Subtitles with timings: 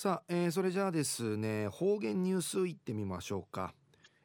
[0.00, 3.74] さあ、えー、それじゃあですね方言ニュースいってみましょうか、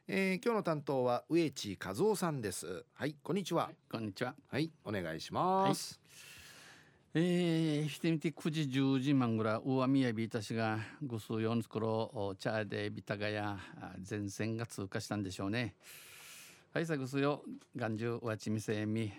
[0.08, 2.86] えー、今日の担当は植地和夫さんです。
[2.94, 4.36] はいこんにちは、はい、こんにちは。
[4.50, 6.00] はいお願いします、
[7.14, 13.58] はい、えー、してみて9時10時マンぐら大網やびいたしがぐすよんつくろ茶でビタガや
[14.10, 15.76] 前線が通過したんでしょうね。
[16.72, 17.44] はいさぐすよ
[17.76, 19.12] 眼中わちみせみ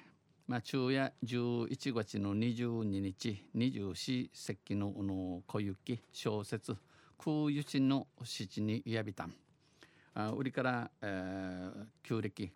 [0.49, 6.77] まあ、昼夜11月の22日24節気のの小雪小説
[7.19, 9.25] 空雪の七にやびた。
[9.25, 9.35] ん
[10.15, 12.53] あ売りから、えー、旧暦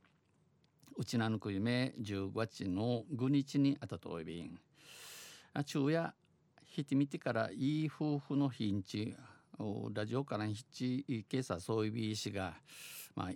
[0.96, 4.56] うちなぬく夢15月の5日にあたといびん。
[5.52, 6.14] あ昼夜
[6.66, 9.16] ひてみてからいい夫婦の日んち
[9.92, 12.54] ラジオからんひち今朝そういびいしが
[13.16, 13.30] まあ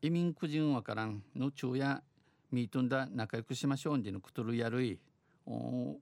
[0.00, 2.02] 移民区人わからんの昼夜
[2.50, 4.98] ミートンダ仲良くしましょうんでのくとるやるい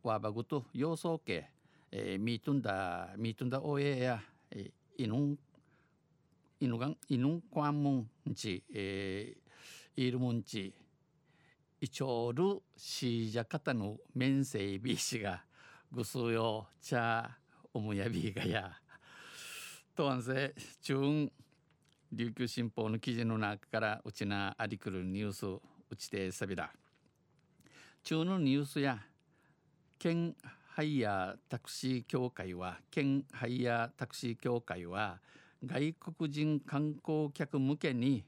[0.03, 1.51] わばぐと様相け、
[1.91, 5.39] えー、ミートンダミートンダおえや、えー、いぬん
[6.61, 10.73] いぬがんいぬんこわんもんち、えー、いるもんち
[11.81, 15.43] いちょうるしじゃかたの面せびしが
[15.93, 17.31] ぐすよちゃ
[17.73, 18.73] おむやびがや。
[19.95, 21.31] とわんせ中
[22.13, 26.71] 琉球新報の記事の中からうちなありくるニュースうちてさびだ。
[28.03, 28.99] 中のニュースや
[29.99, 30.35] 県
[30.75, 35.19] ハイヤータクシー協会は県ハイヤータクシー協会は
[35.65, 38.25] 外国人観光客向けに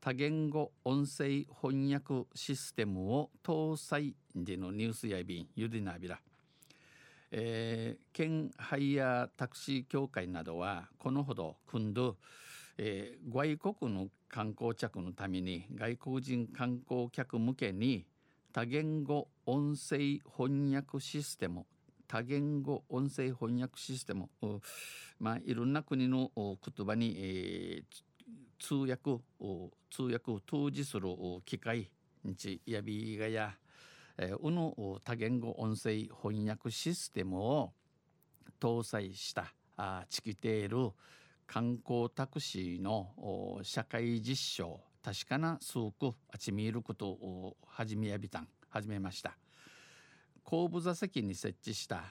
[0.00, 6.18] 多言語音声翻訳システムを搭載でのニュースやびんゆでなびら、
[7.30, 12.16] えー、県ハイヤータクシー協会などはこのほど今度
[12.84, 18.04] えー、外国の観光客のために外国人観光客向けに
[18.52, 21.64] 多言語音声翻訳システム
[22.08, 24.28] 多言語音声翻訳システム
[25.20, 27.84] まあいろんな国の言葉に、えー、
[28.58, 29.22] 通訳
[29.88, 31.06] 通訳を通じする
[31.44, 31.88] 機械
[32.24, 33.54] にやびがや、
[34.18, 37.72] えー、うの多言語音声翻訳システムを
[38.60, 40.92] 搭載したあチキテール
[41.52, 49.36] 観光タクシーの社会実証確かな数区あちみることを始めやびたん始めました。
[50.44, 52.04] 後部座席に設置した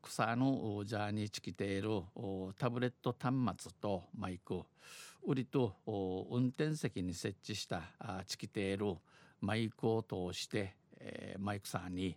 [0.00, 3.34] 草のジャーニーチキテールタブレット端
[3.64, 4.62] 末とマイク
[5.26, 5.74] 売りと
[6.30, 7.82] 運転席に設置した
[8.26, 8.98] チキテール
[9.42, 12.16] マイクを通して、えー、マイクさんに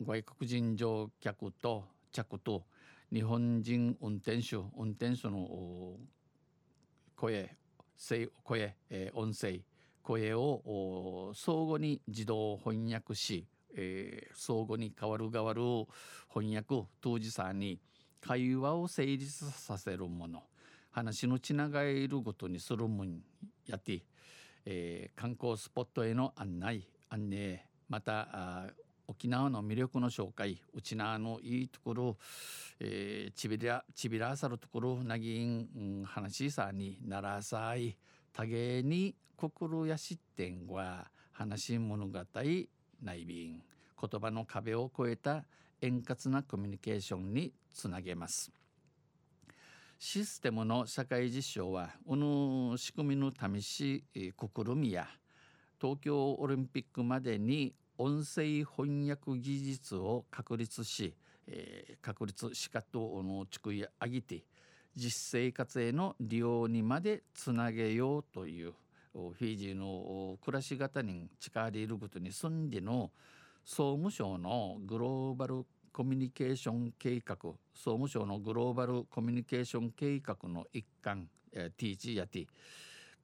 [0.00, 2.64] 外国人乗客と客と
[3.12, 5.96] 日本人運転手運転手の
[7.14, 7.54] 声
[8.42, 9.60] 声、えー、音声
[10.02, 13.46] 声を相互に自動翻訳し、
[13.76, 15.62] えー、相互に変わる変わる
[16.32, 17.80] 翻訳当事者に
[18.20, 20.42] 会話を成立させるもの
[20.90, 23.20] 話のつながるごとにするもん
[23.66, 24.02] やって、
[24.64, 28.66] えー、観光スポットへの案内案内また
[29.08, 32.16] 沖縄の魅力の紹介うちなのいいところ、
[32.80, 37.96] えー、ちびらちびらさるところなぎん、うん、話さにならさい。
[38.32, 42.20] 多芸に心や失点は話物語
[43.02, 43.62] 内便。
[43.98, 45.44] 言葉の壁を越えた
[45.80, 48.52] 円滑なコミュニケーションにつなげます。
[49.98, 54.34] システムの社会実証はこの仕組みの試し試
[54.74, 55.08] みや
[55.80, 61.14] 東京オリンピックまでに音声翻訳技術を確立し、
[61.46, 64.44] えー、確立しかとのちくいあげて
[64.94, 68.72] 実生活への利用にまでつなげようという
[69.12, 73.10] フィジーの暮らし方に力でいることに住んでの
[73.64, 77.36] 総務省のグローバルコミュニケーション計画
[77.74, 82.46] 総務省のグローバルコミュニケーション計画の一環、えー、TG や T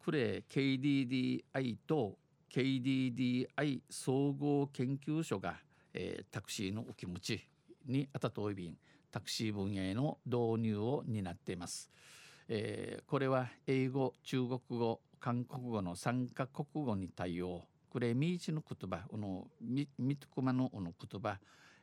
[0.04, 2.16] これ KDDI と
[2.52, 5.56] KDDI 総合研究所が、
[5.94, 7.46] えー、タクシーのお気持ち
[7.86, 8.76] にあたといびん
[9.10, 11.90] タクシー分野への導入を担っています、
[12.48, 17.62] えー、これは英語中国語韓国語の3カ国語に対応。
[17.90, 19.86] これミーチの言葉のミ
[20.16, 21.38] トクマのの言葉、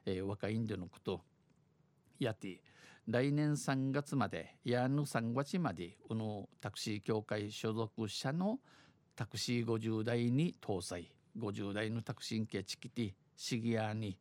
[0.06, 1.22] えー、若いんでのこと
[2.20, 2.62] やって
[3.08, 8.60] 来年3月までやぬ3月までこのタクシー協会所属者の
[9.20, 11.12] タクシー50台に搭載。
[11.38, 14.18] 50台のタクシー系チキティシギアに。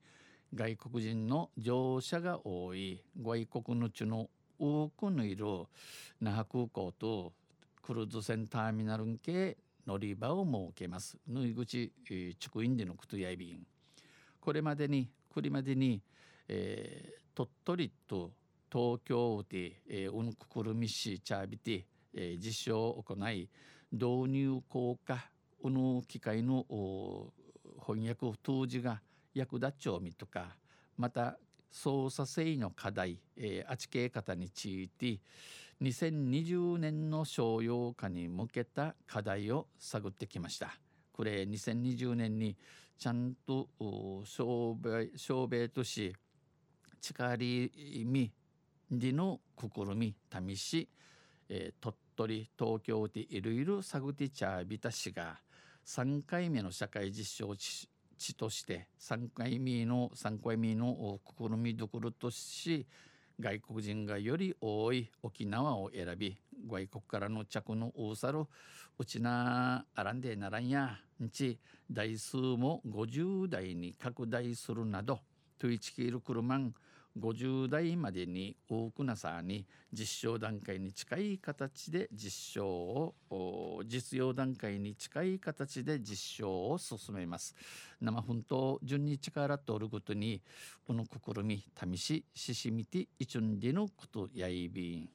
[0.53, 3.01] 外国人の乗車が多い。
[3.23, 4.29] 外国の地の
[4.59, 5.45] 多くのいる
[6.21, 7.33] 那覇空港と
[7.81, 9.57] クルーズ船ターミナル系
[9.87, 11.17] 乗り場を設けます。
[11.29, 11.93] ぬい口
[12.45, 13.65] 直院でのクトヤイビン
[14.41, 16.03] これまでにこれまでに、
[16.49, 18.33] えー、鳥取と
[18.69, 21.83] 東京で、えー、うぬくくるみしチャービティ、
[22.15, 23.49] えー、実証を行い
[23.93, 25.19] 導入効果
[25.63, 26.65] うぬ機械の
[27.81, 29.01] 翻訳当時が
[29.35, 30.57] 役立ちょうみとか
[30.97, 31.39] また
[31.71, 35.21] 操作性の課題、えー、あちけ方について
[35.83, 40.77] 2020年の商用化に向けた課題を探ってきました。
[41.13, 42.57] これ2020年に
[42.99, 43.69] ちゃんと
[44.25, 46.15] 商売商売とし
[47.01, 48.33] 力み
[48.91, 50.17] での試み
[50.49, 50.89] 試し、
[51.49, 55.39] えー、鳥取東京でいろいろ探ってちゃびたしが
[55.87, 62.87] 3回目の社会実証地として3回目の3回目の試みどころとし
[63.39, 66.37] 外国人がより多い沖縄を選び
[66.69, 68.49] 外国からの着の多さろ
[68.99, 70.99] うちなあらんでならんや。
[71.23, 75.21] んち台数も50台に拡大するなど
[75.59, 76.75] トゥイチキールクルマン
[77.17, 82.67] 50代までに多くなさに実証段階に近い形で実証
[83.31, 87.55] を実用段階に近い形で実証を進めます。
[88.01, 90.43] 生奮闘順に力とることに
[90.87, 95.09] この試み試しししみていちゅんでのことやいびん。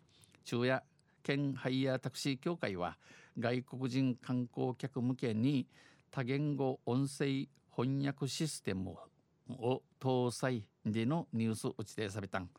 [0.43, 0.83] 昼夜
[1.21, 2.97] 県ハイヤータクシー協会は
[3.39, 5.67] 外国人観光客向けに
[6.11, 8.95] 多言語音声翻訳システム
[9.49, 10.63] を搭載。
[10.85, 12.49] でのニュース打ちてさびたん。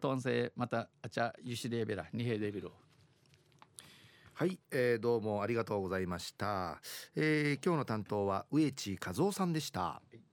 [0.00, 2.70] とんせまたあちゃゆしレベラ二平デビル。
[4.34, 6.80] はい、えー、どうもありがとうございました。
[7.14, 9.80] えー、今日の担当は植地和夫さんでした。
[9.80, 10.31] はい